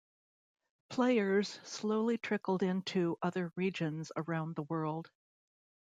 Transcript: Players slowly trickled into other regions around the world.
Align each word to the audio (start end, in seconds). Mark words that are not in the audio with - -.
Players 0.89 1.59
slowly 1.63 2.17
trickled 2.17 2.63
into 2.63 3.19
other 3.21 3.53
regions 3.55 4.11
around 4.17 4.55
the 4.55 4.63
world. 4.63 5.11